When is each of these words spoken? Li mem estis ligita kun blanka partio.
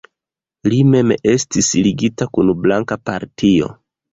Li 0.73 0.77
mem 0.93 1.13
estis 1.33 1.69
ligita 1.89 2.29
kun 2.39 2.53
blanka 2.65 2.99
partio. 3.11 3.71